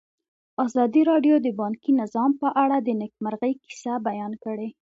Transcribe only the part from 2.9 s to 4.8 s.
نېکمرغۍ کیسې بیان کړې.